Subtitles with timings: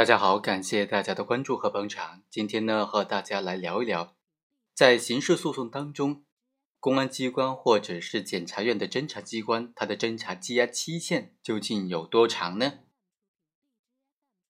[0.00, 2.22] 大家好，感谢大家的关注和捧场。
[2.30, 4.16] 今天呢，和大家来聊一聊，
[4.72, 6.24] 在刑事诉讼当中，
[6.78, 12.78] 公安机关或者是检察院的侦查机关，它的侦查羁押期限究竟有多长呢？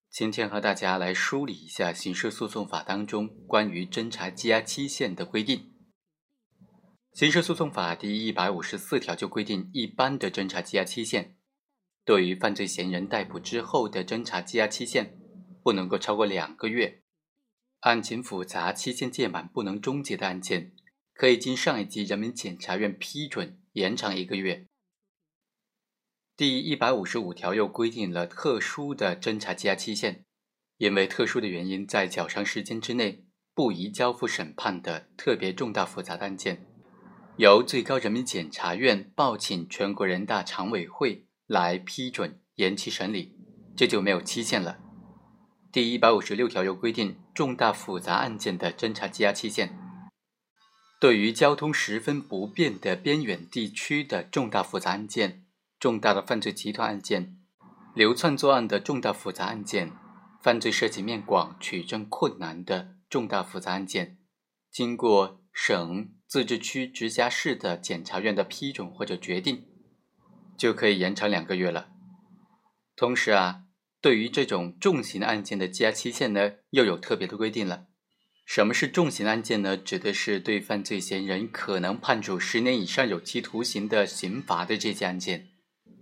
[0.08, 5.72] 今天和大家来梳理一下刑事诉讼法当中关于侦查羁押期限的规定。
[7.12, 11.36] 刑事诉讼法第一百五十四条就规定，一般的侦查羁押期限，
[12.04, 15.16] 对于犯罪嫌疑人逮捕之后的侦查羁押期限。
[15.62, 17.02] 不能够超过两个月，
[17.80, 20.72] 案情复杂、期限届满不能终结的案件，
[21.14, 24.66] 可以经上一级人民检察院批准延长一个月。
[26.36, 30.24] 第一百五十五条又规定了特殊的侦查羁押期限，
[30.78, 36.66] 因为特殊的原因，在较长时间之内不宜交付审判的特别重大复杂的案件，
[37.36, 43.36] 由最高人民检察院报请全国人大常委会来批准延期审理，
[43.76, 44.89] 这就没有期限了。
[45.72, 49.78] 第一百五十六条又规定，重大复杂案件的侦查羁押期限，
[51.00, 55.44] 对于交通十分不便的边远地区的重大复杂案件、
[55.78, 57.38] 重大的犯罪集团案件、
[57.94, 59.92] 流窜作案的重大复杂案件、
[60.42, 64.18] 犯罪涉及面广、取证困难的重大复杂案件，
[64.72, 69.68] 经过省、自治区、直辖市的检察院的批准或者决定，
[70.58, 71.90] 就可以延长两个月了。
[72.96, 73.66] 同时啊。
[74.00, 77.86] 对于这种重刑案件的羁押期限呢，又有特别的规定了。
[78.46, 79.76] 什么是重刑案件呢？
[79.76, 85.48] 指的是对犯罪嫌疑人可能判处十年以上有期徒刑的刑罚的这些案件。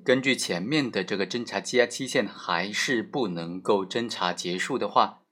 [0.04, 5.24] 根据前面的这个侦查羁押期限还是不能够侦查结束的话，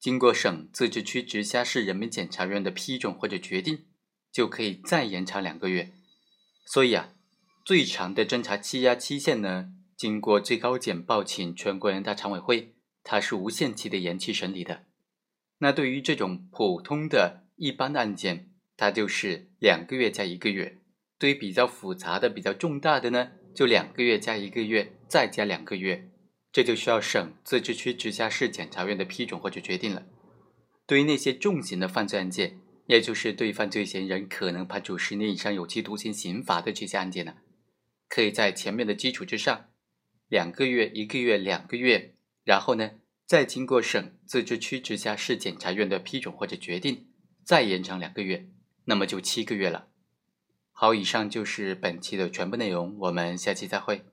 [0.00, 3.84] 经过省、自治区、直辖市人民检察院的批准或者决定，
[4.32, 5.92] 就可以再延长两个月。
[6.66, 7.10] 所以啊，
[7.64, 9.74] 最长的侦查羁押期限呢？
[9.98, 14.84] 经过最高检报请全国人大常委会，它是无限期的延期审理的。
[15.58, 20.78] 那对于这种普通的一般的案件，它就是两个月加一个月；
[21.18, 26.08] 对于比较复杂的、比较重大的呢，就两个月加一个月，再加两个月，
[26.52, 30.06] 这就需要省、自治区、直辖市检察院的批准或者决定了。
[30.86, 37.34] 对于那些重刑的犯罪案件，也就是对犯罪嫌疑人可能判处十年以上有期徒刑刑罚的这些案件呢，
[38.08, 39.64] 可以在前面的基础之上。
[40.28, 42.92] 两个月，一个月，两个月，然后呢，
[43.26, 47.08] 再经过省、自治区、直辖市检察院的批准或者决定，
[47.42, 48.48] 再延长两个月，
[48.84, 49.88] 那么就七个月了。
[50.70, 54.04] 好，以上就是本期的全部内容，我们下期再会。